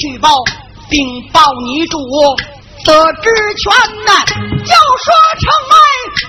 [0.00, 0.42] 去报，
[0.88, 0.98] 禀
[1.30, 1.98] 报你主，
[2.86, 3.70] 得知全
[4.06, 4.24] 难。
[4.64, 5.76] 就说城外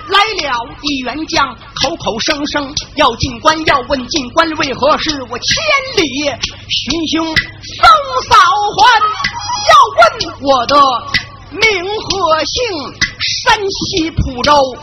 [0.08, 0.52] 来了
[0.82, 5.22] 一员将，口口声声要进关，要问进关为何事？
[5.30, 5.56] 我千
[5.96, 6.04] 里
[6.68, 7.34] 寻兄送
[8.28, 8.36] 嫂
[8.76, 9.00] 还，
[9.70, 10.02] 要问
[10.42, 10.76] 我的
[11.50, 12.60] 名和姓，
[13.18, 14.76] 山西蒲州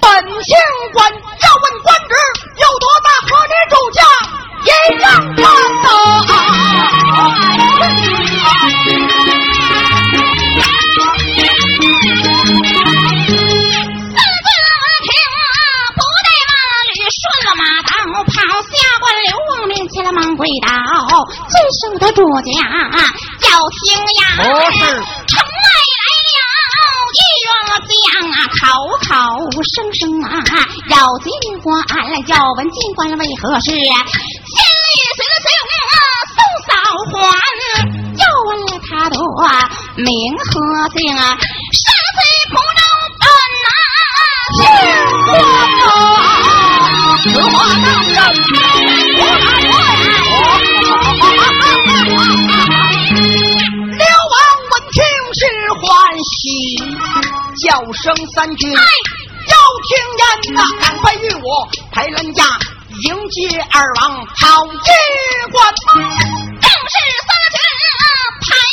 [0.00, 0.08] 本
[0.44, 0.56] 姓
[0.92, 2.14] 官，要问官职
[2.54, 4.00] 有多大，和你主家。
[4.60, 4.70] 一
[5.00, 5.06] 样
[5.36, 5.42] 大
[5.84, 5.86] 呐！
[15.96, 16.52] 不带马
[16.86, 17.90] 驴，顺了马道
[18.22, 20.68] 跑，下官刘王面前了忙跪倒，
[21.48, 22.48] 遵守的主家
[23.42, 23.50] 要
[23.82, 23.82] 听
[24.20, 24.22] 呀！
[24.36, 24.42] 不
[24.78, 24.80] 是。
[27.88, 28.60] 将啊，口
[28.98, 29.08] 口
[29.62, 30.26] 声声啊
[30.90, 31.26] 要进
[31.60, 31.66] 关，
[32.26, 33.70] 叫问进关为何事？
[33.70, 33.80] 千里
[35.16, 35.80] 随了随我
[36.36, 36.70] 送嫂
[37.10, 37.16] 还，
[38.28, 38.50] 要问
[38.84, 39.16] 他的
[39.96, 40.06] 名
[40.36, 40.44] 和
[40.96, 41.80] 姓啊，山
[42.16, 42.80] 贼不能
[43.18, 43.24] 担
[43.64, 43.70] 啊？
[44.58, 44.60] 是
[45.24, 45.28] 关
[45.80, 45.86] 呐，
[47.22, 48.16] 此话当真？
[53.96, 54.02] 刘
[54.32, 54.36] 王
[54.70, 54.96] 闻听
[55.32, 55.40] 是
[55.80, 55.86] 欢
[56.28, 56.44] 喜，
[57.64, 58.76] 叫声三军，要
[59.88, 60.22] 听言
[60.54, 61.46] 呐，赶快与我
[61.92, 62.44] 排人家
[63.04, 63.36] 迎接
[63.70, 64.02] 二王，
[64.36, 64.90] 好机
[65.50, 65.56] 关，
[66.60, 66.96] 正是
[67.26, 67.37] 三。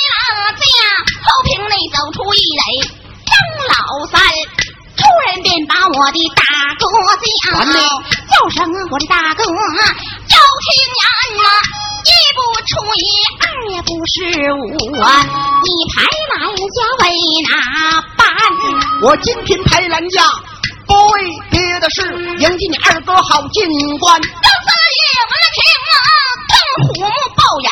[0.06, 0.66] 军排了家，
[1.26, 2.62] 后坪内走出一人
[3.26, 3.34] 张
[3.74, 4.22] 老三，
[4.96, 6.46] 突然便把我的大
[6.78, 6.86] 哥
[7.26, 11.04] 叫，叫声我的大哥，要听言
[11.42, 11.48] 呐！
[12.06, 12.40] 一不
[12.70, 13.04] 出一，
[13.42, 14.14] 二也不是
[14.54, 15.96] 五，你排
[16.36, 17.04] 兰家为
[17.50, 17.52] 哪
[18.16, 18.24] 般？
[19.02, 20.22] 我今天排兰家，
[20.86, 22.02] 不为别的事，
[22.40, 23.66] 迎接你二哥好进
[24.00, 24.22] 关。
[24.22, 24.70] 当三
[25.02, 25.58] 爷闻了听
[25.90, 25.98] 啊，
[26.52, 26.54] 瞪
[26.86, 27.70] 虎目抱眼，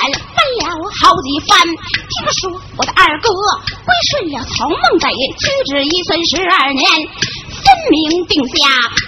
[1.03, 1.59] 好几番。
[1.67, 6.87] 听说我的二哥归顺了曹孟北，屈指一算十二年。
[7.63, 8.55] 分明定下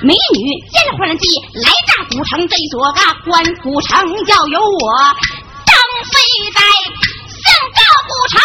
[0.04, 4.86] 美女奸婚计，来炸古城这所个关古城，要有我
[5.66, 5.76] 张
[6.12, 6.16] 飞
[6.56, 7.46] 在向
[7.76, 8.40] 赵古城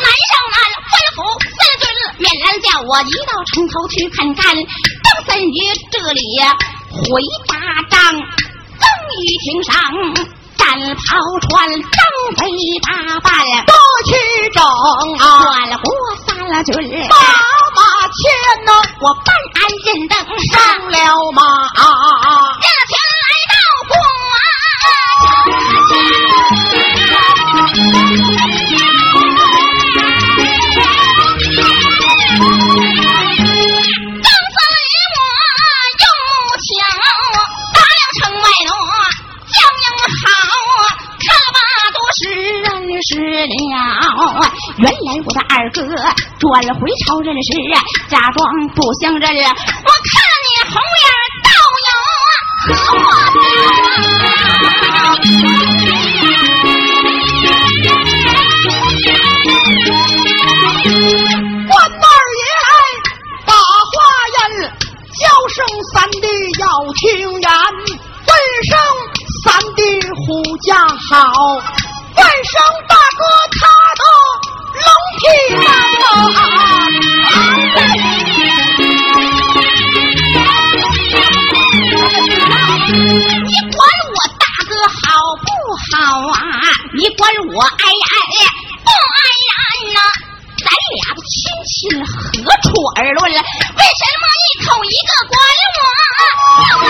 [0.00, 0.56] 南上南
[0.88, 1.18] 吩咐
[1.56, 1.84] 三军
[2.18, 4.56] 免然叫我一到城头去看看。
[4.56, 5.56] 张三爷
[5.90, 6.22] 这里
[6.90, 7.56] 回答
[7.88, 9.72] 张，曾玉庭上
[10.60, 11.08] 战袍
[11.48, 11.80] 穿，张
[12.36, 12.38] 飞
[12.84, 12.88] 打
[13.20, 13.32] 扮
[13.64, 13.72] 多
[14.04, 14.08] 去
[14.52, 14.60] 整
[15.18, 15.48] 啊，转
[15.80, 15.88] 过
[16.26, 16.28] 三
[16.64, 16.68] 军。
[18.10, 18.20] 前
[18.66, 18.70] 呢，
[19.00, 20.12] 我办案认登
[20.52, 20.52] 上
[20.90, 20.94] 了
[21.32, 21.40] 马，
[22.60, 22.92] 驾前
[23.22, 23.54] 来到
[23.88, 23.94] 张
[45.60, 46.48] 二哥转
[46.80, 47.76] 回朝人时啊，
[48.08, 48.40] 假装
[48.74, 50.10] 不相认，我看
[50.40, 51.04] 你红脸
[51.44, 51.48] 倒
[51.84, 51.88] 影
[52.24, 52.32] 啊，
[52.64, 52.72] 和
[61.68, 62.10] 我关二
[62.40, 62.72] 爷来
[63.44, 63.94] 把话
[64.32, 64.40] 言，
[65.20, 65.22] 叫
[65.54, 65.60] 声
[65.92, 66.24] 三弟
[66.58, 66.64] 要
[66.96, 67.04] 听
[67.38, 67.46] 言，
[68.26, 68.30] 问
[68.64, 68.72] 声
[69.44, 69.46] 三
[69.76, 69.78] 弟
[70.24, 70.24] 护
[70.66, 70.68] 驾
[71.10, 71.14] 好，
[72.16, 72.56] 问声
[72.88, 73.20] 大哥
[73.60, 73.60] 他。
[92.44, 93.38] 何处而论了？
[93.40, 95.38] 为什么一口一个管
[96.80, 96.89] 我？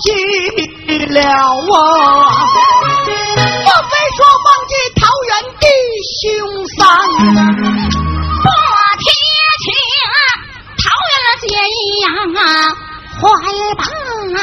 [0.00, 0.06] 记
[1.06, 1.20] 了
[1.68, 1.70] 我，
[3.06, 5.64] 莫非说忘记桃园弟
[6.20, 6.24] 兄
[6.76, 6.78] 三？
[8.44, 8.48] 我
[8.98, 9.04] 提
[9.62, 9.66] 起
[10.82, 12.06] 桃园结义呀，
[13.20, 13.24] 怀
[13.76, 13.80] 罢
[14.32, 14.38] 了。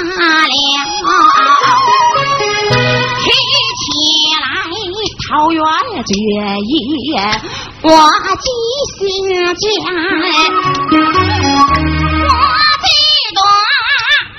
[3.19, 3.25] 提
[3.79, 3.83] 起
[4.41, 4.43] 来
[5.29, 5.61] 桃园
[6.03, 6.71] 结义，
[7.81, 7.87] 我
[8.39, 8.45] 记
[8.97, 9.85] 心间这段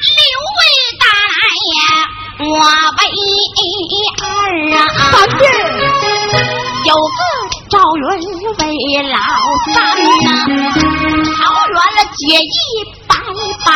[0.04, 0.20] 刘
[0.50, 0.60] 为
[1.00, 1.02] 大
[1.38, 1.74] 来，
[2.38, 3.02] 我我为
[4.22, 4.26] 二
[4.76, 4.86] 啊。
[5.10, 5.42] 三弟，
[6.84, 7.18] 有个
[7.68, 8.00] 赵云
[8.58, 8.62] 为
[9.10, 9.18] 老
[9.74, 9.74] 三
[10.22, 10.26] 呐，
[11.34, 12.46] 桃园了结义
[13.08, 13.12] 半
[13.64, 13.68] 半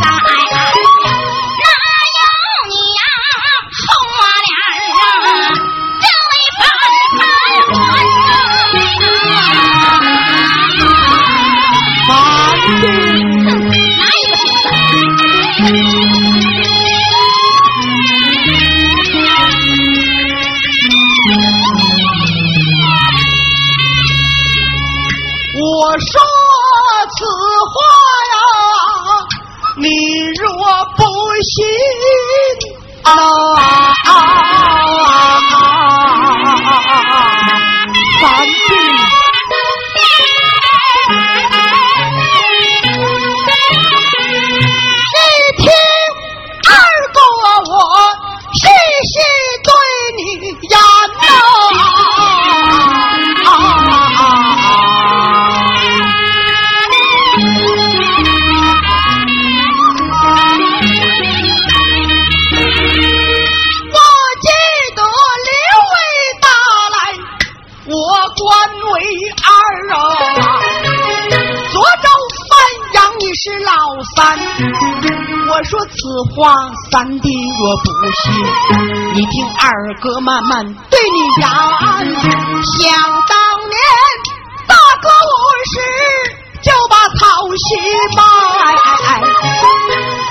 [0.00, 1.21] 在。
[30.96, 31.02] 不
[31.42, 32.82] 信。
[33.04, 33.12] 啊，
[75.64, 75.94] 说此。
[76.34, 76.56] 话
[76.90, 77.28] 三弟
[77.60, 77.84] 若不
[78.22, 78.32] 信，
[79.14, 81.44] 你听二哥慢慢对你言。
[81.44, 82.80] 想
[83.28, 83.36] 当
[83.68, 83.76] 年
[84.66, 85.74] 大哥我时
[86.62, 87.20] 就把草
[87.56, 87.66] 席
[88.16, 88.20] 卖，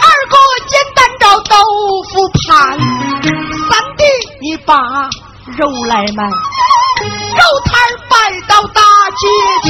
[0.01, 0.35] 二哥
[0.67, 1.55] 简单找豆
[2.09, 2.11] 腐
[2.49, 2.49] 盘，
[3.69, 4.03] 三弟
[4.41, 4.75] 你把
[5.57, 6.23] 肉来卖，
[7.35, 7.71] 肉摊
[8.09, 8.13] 摆
[8.47, 8.81] 到大
[9.17, 9.23] 街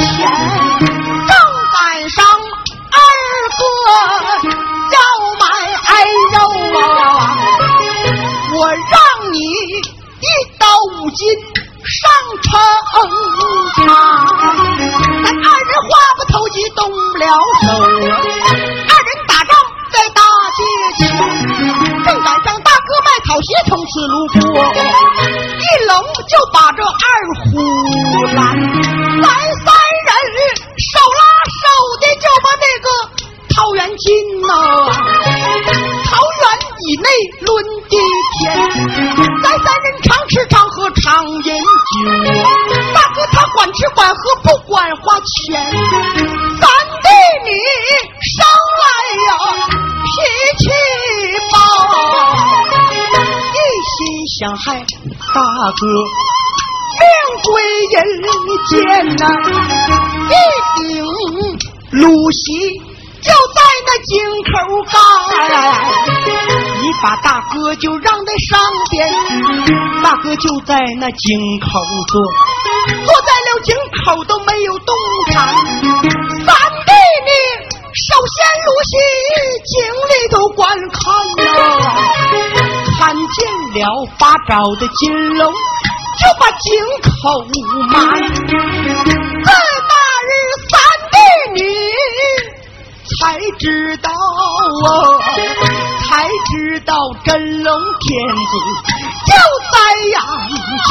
[54.42, 55.40] 想害大
[55.78, 55.86] 哥
[56.98, 57.06] 命
[57.44, 57.96] 归人
[58.66, 58.74] 间
[59.18, 59.22] 呐，
[60.26, 60.34] 一
[60.82, 60.82] 顶
[61.92, 62.42] 露席
[63.22, 64.10] 就在那井
[64.50, 64.52] 口
[64.90, 64.94] 盖。
[67.00, 68.58] 把大哥就让在上
[68.90, 69.08] 边，
[70.02, 72.20] 大哥就在那井口坐，
[73.06, 74.92] 坐在了井口都没有动
[75.32, 75.54] 弹。
[75.54, 76.52] 三
[76.84, 76.90] 弟
[77.26, 77.30] 你
[77.94, 78.34] 首先
[78.66, 78.92] 入席，
[79.70, 79.72] 井
[80.10, 81.00] 里头观看
[81.44, 82.11] 呐，看
[83.34, 83.40] 见
[83.74, 83.82] 了
[84.18, 85.02] 八爪的金
[85.36, 86.64] 龙，就把井
[87.02, 87.10] 口
[87.88, 87.92] 埋。
[88.28, 89.50] 自
[89.88, 89.92] 那
[90.28, 90.30] 日
[90.70, 90.72] 三
[91.10, 91.14] 弟
[91.54, 91.58] 你
[93.18, 93.20] 才
[93.58, 94.86] 知道哦。
[96.08, 96.52] 才知
[96.84, 98.52] 道真龙天子
[99.26, 99.30] 就
[99.72, 99.74] 在
[100.10, 100.16] 阳
[100.88, 100.90] 间，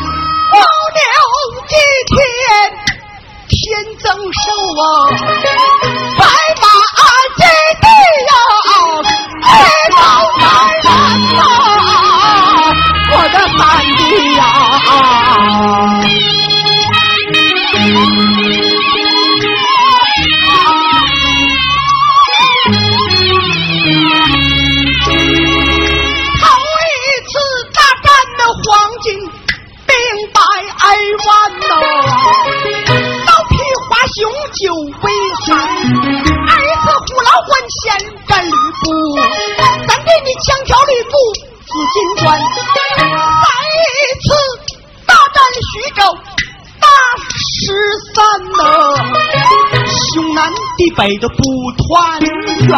[51.21, 51.35] 的不
[51.77, 52.69] 团圆，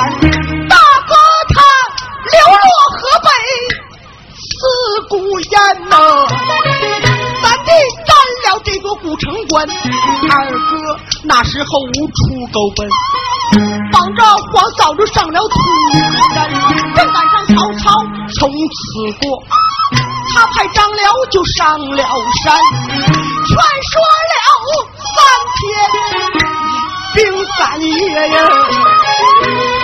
[0.68, 0.76] 大
[1.08, 1.16] 哥
[1.56, 1.56] 他
[2.30, 3.28] 流落河北
[4.36, 4.44] 思
[5.08, 5.56] 故燕
[5.90, 5.96] 呐，
[7.42, 7.72] 三弟
[8.06, 8.12] 占
[8.44, 9.66] 了这座古城关，
[10.30, 12.86] 二哥那时候无处狗奔，
[13.94, 14.22] 绑着
[14.52, 15.56] 黄嫂子上了土
[16.36, 16.52] 山，
[16.96, 17.98] 正赶上曹操
[18.38, 18.84] 从此
[19.22, 19.42] 过，
[20.36, 22.04] 他派张辽就上了
[22.44, 22.60] 山，
[23.00, 23.56] 劝
[23.90, 24.36] 说了
[25.16, 25.16] 三
[26.44, 26.53] 天。
[27.14, 27.22] 兵
[27.58, 27.88] 三夜
[28.30, 28.38] 呀，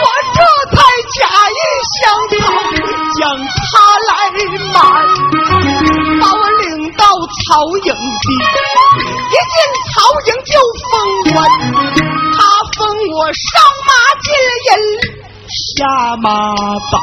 [0.02, 0.38] 我这
[0.76, 0.78] 才
[1.16, 1.20] 假
[1.50, 1.60] 意
[2.02, 2.42] 降曹，
[3.20, 3.70] 将他
[4.08, 4.12] 来
[4.74, 4.76] 瞒，
[6.20, 6.64] 把我领
[6.98, 7.46] 到曹
[7.78, 7.90] 营
[8.22, 8.26] 地，
[9.30, 9.56] 一进
[9.94, 9.96] 曹
[10.26, 10.52] 营就
[10.90, 10.94] 封
[11.34, 11.38] 官，
[12.34, 12.38] 他
[12.78, 12.80] 封
[13.14, 13.48] 我上
[13.86, 13.90] 马
[14.24, 14.28] 金
[14.66, 14.72] 银
[15.50, 15.86] 下
[16.18, 16.28] 马
[16.92, 16.98] 宝，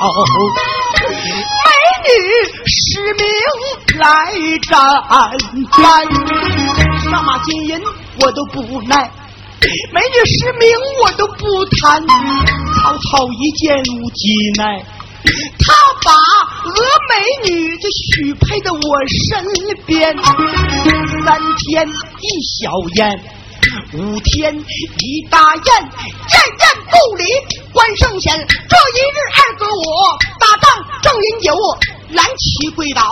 [1.65, 1.69] 美
[2.05, 2.11] 女
[2.67, 2.75] 实
[3.15, 3.23] 名
[4.01, 4.03] 来
[4.69, 4.73] 战
[5.71, 5.83] 班，
[6.99, 7.71] 上马金银
[8.21, 9.09] 我都不耐。
[9.93, 10.69] 美女实名
[11.03, 14.85] 我都不谈，曹操一见无计奈，
[15.59, 16.13] 他把
[16.71, 16.77] 峨
[17.09, 18.79] 美女就许配到我
[19.31, 19.45] 身
[19.87, 20.15] 边，
[21.25, 22.29] 三天一
[22.61, 23.19] 小宴，
[23.95, 27.25] 五天一大宴，宴宴不离
[27.73, 28.37] 关圣贤。
[28.37, 30.65] 这一日二哥我打仗
[31.03, 31.55] 正饮酒，
[32.11, 33.03] 蓝旗跪倒。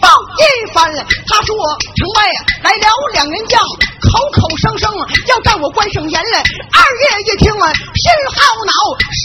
[0.00, 0.42] 报一
[0.72, 0.90] 番，
[1.26, 1.54] 他说
[1.96, 2.24] 城外
[2.62, 3.60] 来了两员将，
[4.00, 4.90] 口口声声
[5.28, 6.18] 要战我关圣贤。
[6.18, 8.72] 二爷一听啊心好恼，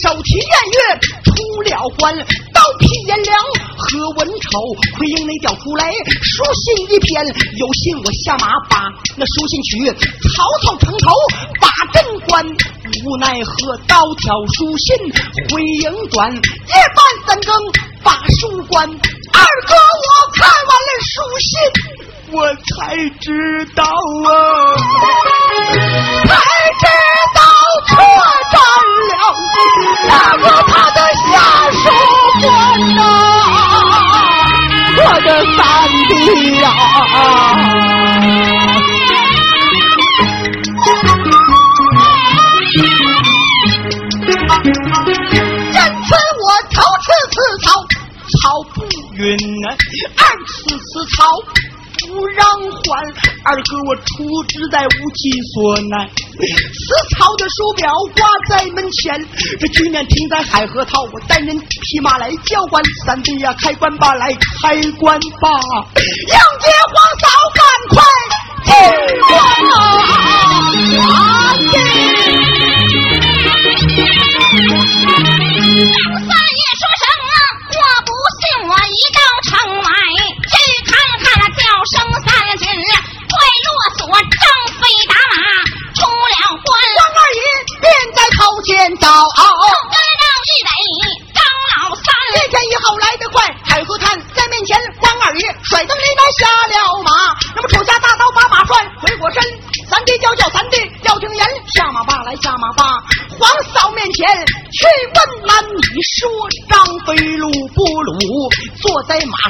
[0.03, 1.31] 手提偃月出
[1.63, 2.15] 了关，
[2.53, 3.35] 刀劈颜良
[3.77, 4.59] 何文丑，
[4.99, 5.91] 回营内调出来
[6.21, 8.83] 书信一篇，有信我下马把
[9.15, 9.89] 那书信取，
[10.35, 11.11] 曹操城头
[11.61, 14.95] 把阵关，无奈何刀挑书信
[15.49, 17.55] 回营转，夜半三更
[18.03, 18.89] 把书关。
[19.35, 19.37] 二
[19.67, 21.51] 哥，我看完了书信，
[22.31, 22.71] 我才
[23.19, 23.25] 知
[23.75, 24.29] 道啊，
[26.25, 26.31] 才
[26.79, 26.83] 知
[27.35, 27.37] 道
[27.87, 27.91] 错
[28.51, 28.55] 账
[29.09, 29.13] 了
[30.07, 31.23] 那个他的下
[31.71, 31.83] 属
[32.41, 32.45] 官
[32.95, 32.99] 呐，
[34.97, 35.27] 我的
[35.57, 35.59] 三
[36.07, 36.13] 弟
[36.61, 36.63] 呀。
[49.17, 49.75] 云啊，
[50.17, 51.23] 二次辞曹
[52.07, 52.91] 不让还，
[53.45, 56.05] 二哥我出之在无计所难。
[56.07, 59.25] 辞曹的书表挂在门前，
[59.59, 62.83] 这局面停在海河套，我带人匹马来交关。
[63.05, 65.49] 三弟呀，开关吧，来开关吧，
[65.95, 68.03] 迎接皇嫂，赶快
[68.65, 68.73] 进
[69.29, 69.33] 关
[71.09, 71.44] 啊！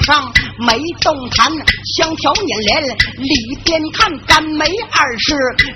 [0.06, 1.52] 上没动弹，
[1.98, 2.84] 香条捻连
[3.18, 5.34] 里边看干没二十，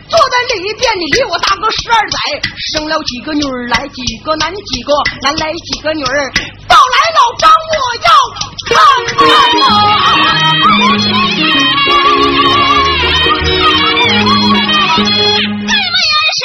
[0.07, 2.17] 坐在里边你离我大哥十二载，
[2.71, 4.93] 生了几个女儿来几个男几个
[5.23, 6.31] 男来几个女儿，
[6.67, 7.73] 到来老张我
[8.05, 8.09] 要
[8.69, 8.75] 看这
[15.57, 16.39] 位儿是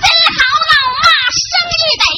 [0.38, 1.06] 好老马
[1.36, 1.44] 生
[1.76, 2.08] 意得，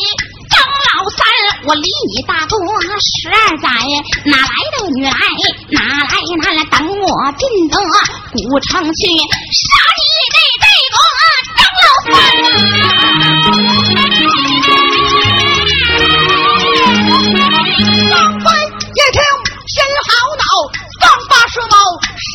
[0.51, 1.21] 张老三
[1.67, 1.83] 我离
[2.15, 2.55] 你大哥
[3.01, 3.67] 十二载，
[4.27, 4.45] 哪来
[4.77, 5.11] 的女来
[5.71, 7.75] 哪来哪来等我进得
[8.31, 9.01] 古城去，
[9.57, 9.63] 杀
[9.97, 10.95] 你这这个
[11.57, 12.15] 张老三。
[18.11, 19.19] 张飞一听
[19.67, 19.75] 心
[20.07, 20.43] 好恼，
[21.01, 21.73] 放把蛇矛，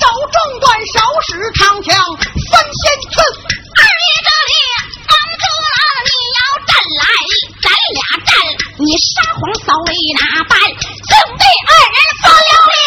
[0.02, 0.04] 手
[0.34, 1.30] 中短，手使
[1.60, 1.94] 长枪，
[8.86, 10.54] 你杀皇嫂为哪般？
[10.62, 12.86] 兄弟二人翻了脸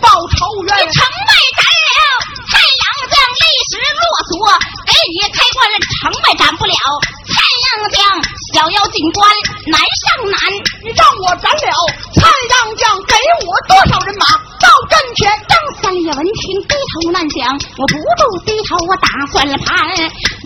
[0.00, 0.36] 报仇
[0.66, 0.70] 冤。
[0.90, 2.00] 城外斩了
[2.50, 4.32] 太阳将，历史落锁，
[4.88, 6.74] 给你开关了，城外斩不了
[7.28, 8.00] 太阳将，
[8.52, 9.28] 小妖进关
[9.70, 10.34] 难上难。
[10.84, 11.70] 你让我斩了
[12.16, 14.26] 太阳将，给我多少人马
[14.58, 15.30] 到阵前？
[15.46, 17.46] 张三爷闻听低头难讲，
[17.78, 19.70] 我不住低头，我打算了盘，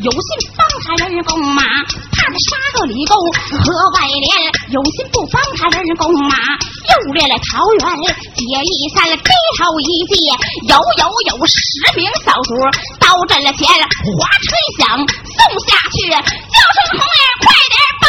[0.04, 1.62] 有心帮他人攻马，
[2.12, 3.64] 怕他杀个李公和
[3.96, 4.28] 外连；
[4.70, 7.82] 有心不帮他人攻马，又列了桃园
[8.36, 10.28] 解义山，低头一记，
[10.68, 11.02] 有有
[11.32, 11.56] 有十
[11.96, 12.52] 名扫主
[13.00, 18.06] 到阵了前，哗吹响送下去，叫声红脸快点把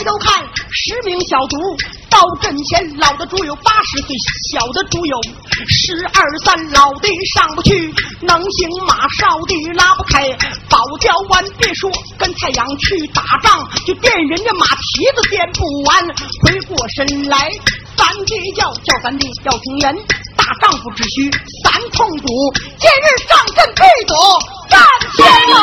[0.00, 1.58] 抬头看，十名小卒
[2.08, 4.16] 到阵前，老的猪有八十岁，
[4.50, 5.20] 小的猪有
[5.68, 10.26] 十二三，老的上不去，能行马，少的拉不开。
[10.70, 16.08] 保教官别说跟太阳去打仗，就垫人家马蹄子垫不完。
[16.46, 17.52] 回过神来，
[17.94, 19.94] 咱爹叫叫咱爹要听人，
[20.34, 21.30] 大丈夫只需
[21.62, 22.26] 三痛赌，
[22.78, 24.14] 今日上阵必得
[24.70, 24.80] 战
[25.14, 25.60] 天马。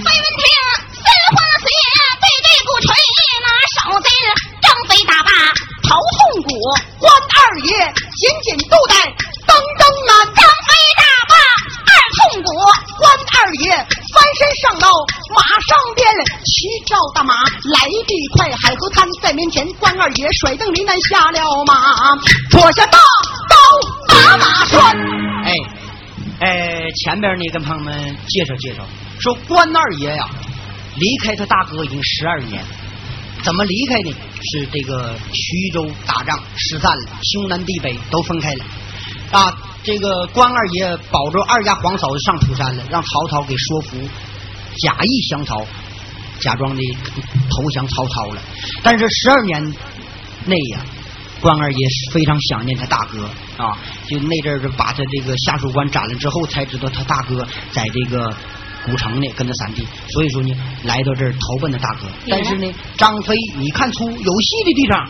[0.00, 0.48] 飞闻听，
[1.04, 1.68] 三环鞋
[2.16, 2.88] 对对鼓槌，
[3.44, 4.08] 拿手巾。
[4.62, 5.30] 张飞大骂，
[5.84, 6.48] 头痛骨。
[6.98, 7.36] 关二
[7.68, 7.76] 爷
[8.16, 8.96] 紧紧都带，
[9.46, 10.24] 登登马。
[10.24, 11.36] 张飞大骂，
[11.84, 12.48] 二痛骨。
[12.96, 14.88] 关二爷翻身上楼，
[15.36, 16.08] 马上鞭。
[16.48, 19.68] 骑赵大马来地快，海河滩在面前。
[19.74, 22.16] 关二爷甩镫铃鞍下了马，
[22.50, 22.98] 脱下刀。
[27.06, 28.84] 前边呢跟朋友们介绍介绍，
[29.20, 30.28] 说关二爷呀，
[30.96, 32.60] 离开他大哥已经十二年，
[33.44, 34.12] 怎么离开呢？
[34.42, 38.64] 是这个徐州打仗失散了，兄南地北都分开了。
[39.30, 43.98] 啊，这个关二爷保着二家皇嫂子上土山了，让曹操给说服，
[44.82, 45.64] 假意降曹，
[46.40, 46.82] 假装的
[47.48, 48.42] 投降曹操了。
[48.82, 49.62] 但是十二年
[50.44, 50.80] 内呀，
[51.46, 53.24] 关二爷是非常想念他大哥
[53.56, 53.78] 啊，
[54.08, 58.34] 就那阵儿就把他这个下属官斩了之后，才知道他大哥在这个
[58.84, 62.08] 古城呢，跟他三弟，所以说呢，来到这儿投奔他大哥。
[62.28, 65.08] 但是呢，张飞你看出有戏的地方。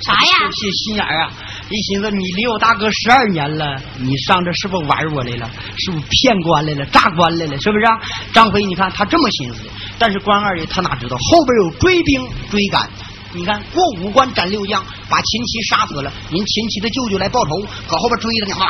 [0.00, 0.44] 啥呀？
[0.44, 1.32] 有些心眼儿啊！
[1.68, 5.50] 一寻思，你离我大哥十二年了，你上这是不是玩我来了？
[5.76, 6.86] 是不是骗官来了？
[6.86, 7.58] 诈官来了？
[7.58, 7.98] 是不是、啊？
[8.32, 9.62] 张飞，你看他这么寻思，
[9.98, 12.88] 但是关二爷他哪知道后边有追兵追赶。
[13.34, 18.66] 你看过五关斩六将，把秦琪杀死了，您秦琪的舅舅来报仇，搁后边追着呢，哇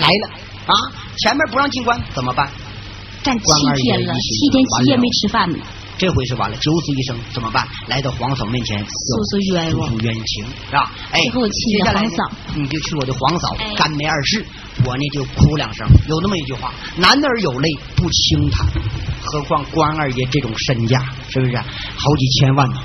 [0.00, 0.30] 来了
[0.66, 0.74] 啊！
[1.18, 2.50] 前面不让进关怎么办？
[3.22, 3.44] 站七
[3.82, 5.58] 天了，七天七夜没吃饭呢。
[5.98, 7.68] 这回是完了，九死一生怎么办？
[7.88, 10.90] 来到皇嫂面前诉诉冤枉，诉冤情是吧？
[11.12, 14.42] 哎，接下来皇你就去我的皇嫂，干梅二世，
[14.86, 15.86] 我呢就哭两声。
[16.08, 18.66] 有那么一句话：男儿有泪不轻弹，
[19.24, 21.54] 何况关二爷这种身价，是不是？
[21.58, 22.80] 好几千万呢。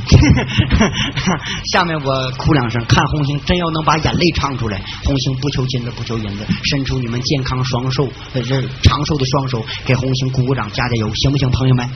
[1.72, 4.80] 下面我哭两声，看红星真要能把眼泪唱出来。
[5.04, 8.42] 红星不求金子，不求银子，伸出你们健康双手，这
[8.82, 11.88] 长寿的双手，给红星鼓鼓掌，加加油，行不行，朋友们？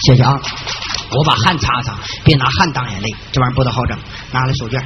[0.00, 0.40] 谢谢啊！
[1.10, 1.94] 我把汗擦擦，
[2.24, 3.98] 别拿汗当眼泪，这玩意儿不得好整。
[4.32, 4.82] 拿来手绢。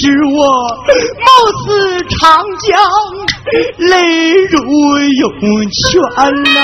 [0.00, 0.40] 知我
[1.20, 1.28] 貌
[1.60, 1.68] 似
[2.08, 2.72] 长江，
[3.76, 3.92] 泪
[4.46, 4.56] 如
[4.96, 5.22] 涌
[5.68, 6.00] 泉
[6.54, 6.56] 呐！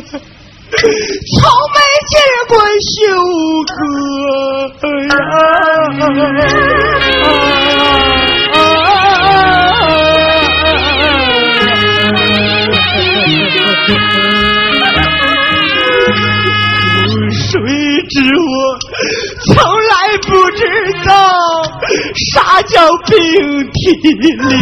[0.00, 0.12] 从
[1.72, 1.78] 没
[2.08, 2.14] 见
[2.48, 2.96] 过秀
[3.68, 5.10] 哥呀！
[17.32, 17.52] 谁
[18.08, 18.48] 知我
[19.46, 20.60] 从来不知
[21.04, 21.08] 道
[22.32, 22.74] 啥叫
[23.06, 23.14] 冰
[23.72, 23.76] 体
[24.48, 24.56] 脸。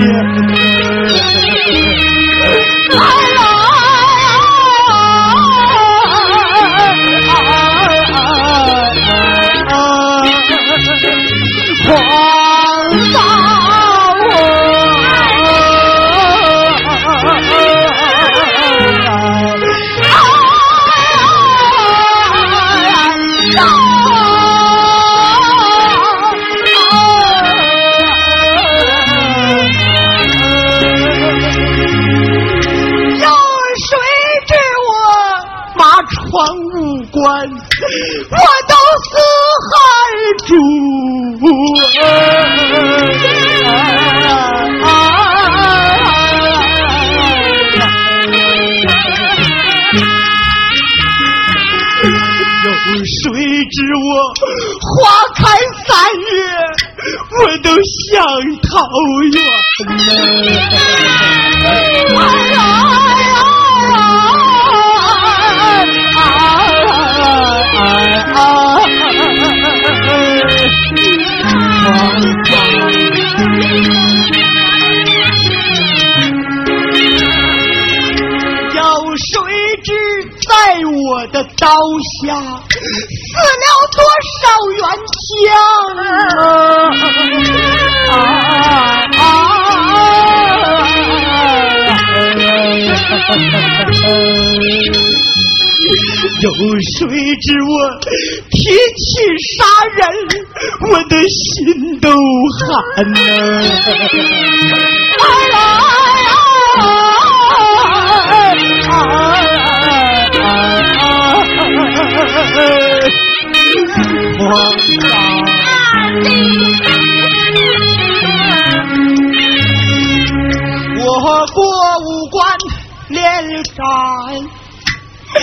[44.84, 44.86] 啊，
[52.64, 52.66] 有
[53.04, 53.22] 谁
[53.70, 54.06] 知我
[54.80, 54.92] 花
[55.36, 55.42] 开
[55.86, 56.26] 三月，
[57.40, 58.12] 我都想
[58.62, 58.68] 桃
[59.32, 59.34] 园。
[82.26, 82.74] 下死
[83.60, 83.98] 了多
[84.40, 84.42] 少
[84.76, 84.80] 冤
[85.28, 85.32] 家
[88.12, 89.22] 啊！
[96.40, 96.98] 有谁
[97.40, 97.72] 知我
[98.50, 99.08] 提起
[99.56, 99.64] 杀
[99.96, 100.02] 人，
[100.90, 101.40] 我的心
[102.00, 102.64] 都寒
[103.12, 103.16] 呐！
[103.86, 105.03] 我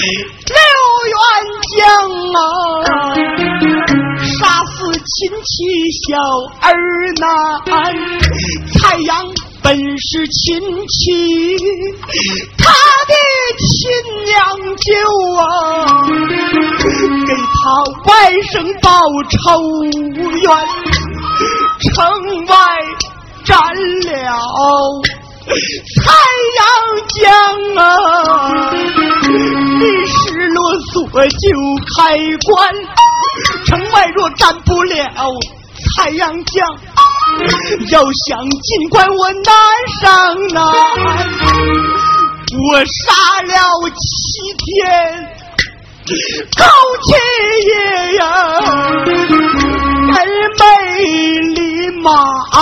[0.01, 0.57] 六
[1.07, 1.15] 元
[1.77, 1.85] 将
[2.33, 2.41] 啊，
[4.25, 5.51] 杀死亲戚
[6.07, 6.17] 小
[6.59, 6.67] 儿
[7.19, 7.23] 男，
[8.73, 9.09] 蔡阳
[9.61, 10.99] 本是亲戚，
[12.57, 12.63] 他
[13.05, 13.13] 的
[13.59, 13.69] 亲
[14.25, 14.31] 娘
[14.77, 14.89] 舅
[15.37, 15.41] 啊，
[17.27, 17.61] 给他
[18.09, 18.11] 外
[18.51, 18.89] 甥报
[19.29, 19.37] 仇
[19.83, 20.47] 冤，
[21.93, 22.51] 城外
[23.45, 23.51] 斩
[24.01, 24.09] 了
[25.95, 25.99] 蔡
[26.57, 26.59] 阳
[27.07, 27.21] 江
[27.75, 27.83] 啊，
[29.23, 30.93] 失落所
[31.27, 31.43] 就
[31.95, 32.51] 开关，
[33.65, 34.95] 城外若斩不了
[35.95, 36.77] 蔡阳江。
[37.91, 39.43] 要想尽管我难
[40.01, 40.63] 上难，
[42.69, 43.53] 我杀了
[43.89, 44.01] 七
[44.57, 44.67] 天
[46.57, 46.65] 高
[47.03, 47.09] 七
[47.67, 47.71] 爷
[48.15, 48.23] 呀，
[49.05, 50.17] 人
[50.59, 50.63] 美
[51.55, 51.57] 丽
[52.01, 52.59] 马，马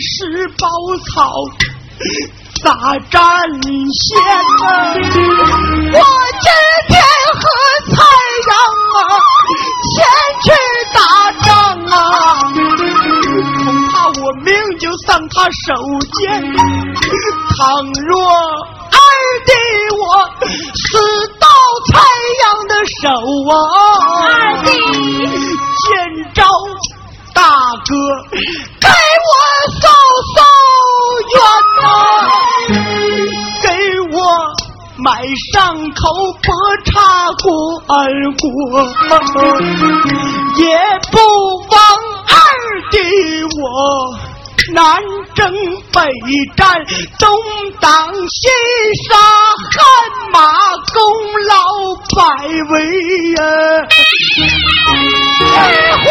[0.00, 0.66] 是包
[1.14, 1.30] 草，
[2.62, 3.20] 咋战
[3.62, 4.16] 线
[4.60, 4.64] 呢？
[5.92, 5.98] 我
[6.40, 6.46] 今
[6.88, 6.92] 天
[7.34, 7.42] 和
[7.90, 7.96] 太
[8.48, 8.52] 阳
[8.94, 8.98] 啊，
[9.94, 9.96] 前
[10.42, 10.46] 去
[10.92, 10.98] 打
[11.42, 11.48] 仗
[11.86, 11.94] 啊，
[13.64, 15.66] 恐怕我命就丧他手
[16.18, 16.22] 间。
[17.56, 17.60] 倘
[18.08, 18.12] 若
[18.90, 18.98] 二
[19.46, 19.50] 弟
[20.00, 20.02] 我
[20.74, 20.82] 死
[21.38, 21.46] 到
[21.92, 21.94] 太
[22.42, 23.04] 阳的手
[23.50, 23.52] 啊，
[24.24, 24.26] 二
[24.64, 24.68] 弟
[25.86, 25.88] 见
[26.34, 26.42] 招。
[27.44, 27.92] 大哥，
[28.80, 29.30] 给我
[29.82, 29.84] 扫
[30.34, 30.36] 扫
[31.34, 31.36] 冤
[31.82, 31.84] 呐！
[33.60, 33.68] 给
[34.16, 34.16] 我
[34.96, 35.06] 买
[35.52, 35.52] 上
[35.92, 36.00] 口
[36.42, 36.48] 薄
[36.86, 36.90] 茶
[37.42, 37.44] 灌
[38.40, 38.42] 过，
[40.56, 40.64] 也
[41.12, 41.14] 不
[41.68, 41.76] 枉
[42.28, 42.32] 二
[42.90, 42.96] 弟
[43.60, 43.60] 我
[44.72, 44.80] 南
[45.34, 45.44] 征
[45.92, 46.00] 北
[46.56, 46.62] 战，
[47.18, 47.28] 东
[47.78, 48.48] 挡西
[49.10, 49.12] 杀，
[49.74, 49.76] 汗
[50.32, 50.40] 马
[50.94, 50.96] 功
[51.46, 51.54] 劳
[52.16, 52.18] 百
[52.70, 52.72] 位
[53.36, 53.38] 呀！
[56.04, 56.08] 回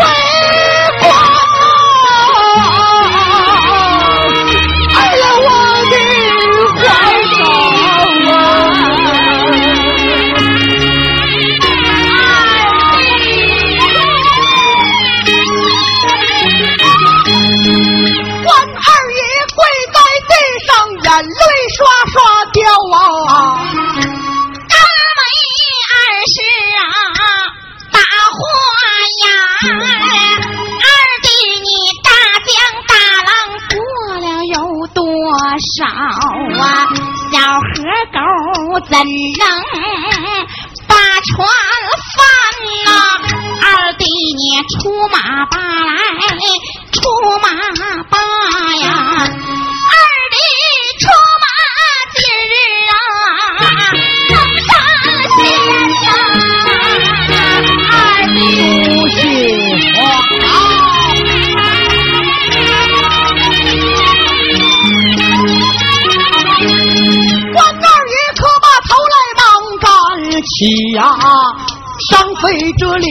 [72.43, 73.07] 为这里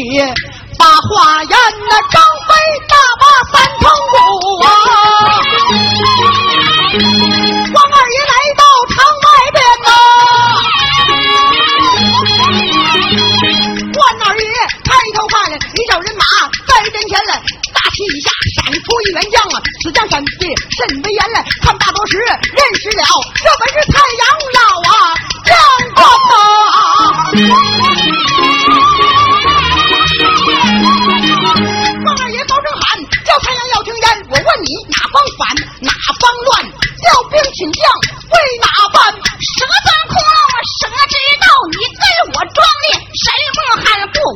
[0.79, 1.57] 把话言，
[1.89, 2.53] 那张飞
[2.87, 4.15] 大骂三通鼓
[4.63, 4.69] 啊！
[7.73, 9.89] 王二爷来到城外边呐，
[13.95, 14.45] 关二爷
[14.85, 15.57] 抬头看，一
[15.89, 16.23] 找人马
[16.69, 17.33] 在阵前来，
[17.73, 18.29] 大旗以下
[18.61, 19.57] 闪出一员将啊！
[19.83, 20.29] 此将闪的
[20.77, 22.37] 甚威严来，看大多时认
[22.77, 23.03] 识了，
[23.43, 23.97] 这本是太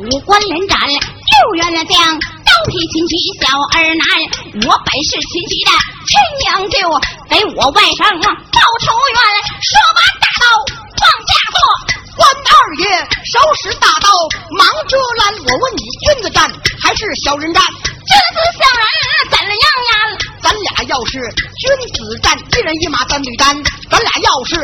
[0.07, 4.07] 五官连斩六员将，刀劈秦琪小儿男。
[4.63, 5.71] 我本是秦琪的
[6.07, 6.79] 亲娘舅，
[7.27, 9.19] 给我外甥报仇冤。
[9.59, 10.45] 说把大刀
[10.95, 11.59] 放下坐。
[12.15, 12.87] 关二爷
[13.27, 14.07] 手使大刀
[14.57, 15.35] 忙遮拦。
[15.43, 16.49] 我问你，君子战
[16.81, 17.61] 还是小人战？
[17.61, 18.83] 君子小人
[19.29, 19.91] 怎样呀？
[20.47, 21.19] 咱俩要是
[21.59, 23.51] 君子战，一人一马三对单；
[23.91, 24.55] 咱俩要是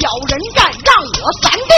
[0.00, 1.68] 小人战，让我三弟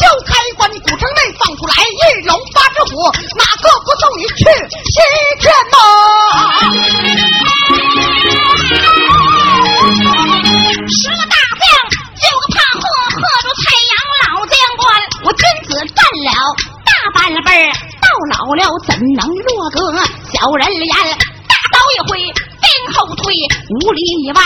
[0.00, 3.04] 就开关古城内放出来一龙八只虎，
[3.36, 4.48] 哪个不送你去
[4.88, 4.96] 西
[5.44, 5.76] 天呐？
[10.88, 11.68] 十个大将，
[12.16, 12.80] 九个怕喝，
[13.12, 13.94] 喝住太阳
[14.24, 14.88] 老将官。
[15.24, 16.32] 我君子战了
[16.88, 19.76] 大半辈儿，到老了怎能落个
[20.32, 20.96] 小人脸？
[21.46, 22.32] 大刀一挥。
[22.94, 23.34] 后退
[23.70, 24.40] 五里以外，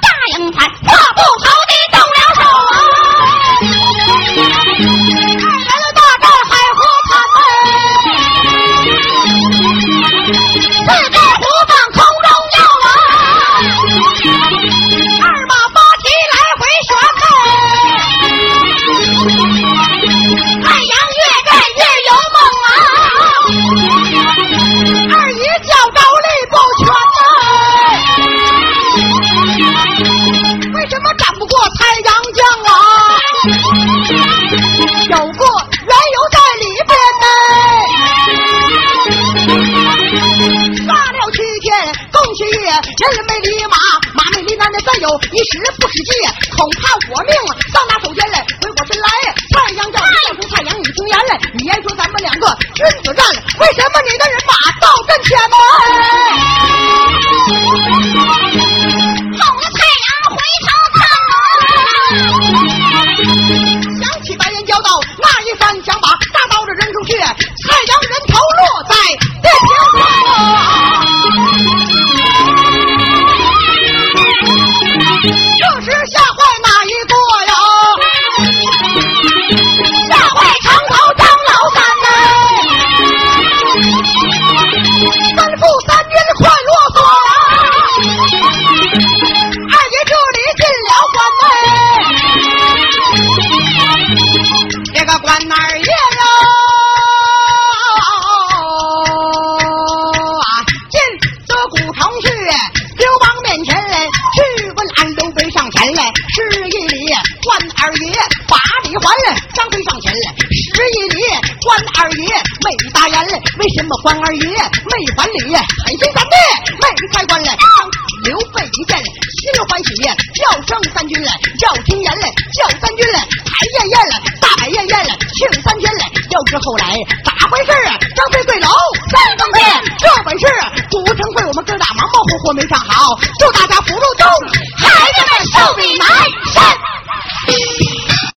[0.00, 2.18] 大营盘破不逃的动了
[5.14, 5.29] 手！